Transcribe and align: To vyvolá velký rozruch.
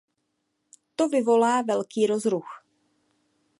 To 0.95 1.07
vyvolá 1.09 1.61
velký 1.61 2.07
rozruch. 2.07 2.63